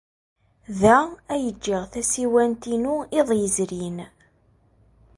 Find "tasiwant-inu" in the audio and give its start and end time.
1.91-2.95